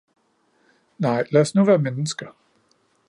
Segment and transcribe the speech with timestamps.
[1.05, 2.31] 'nej lad os nu være mennesker!